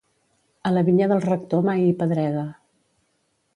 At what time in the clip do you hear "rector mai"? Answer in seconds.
1.27-1.85